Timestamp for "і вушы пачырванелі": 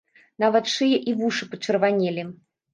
1.13-2.29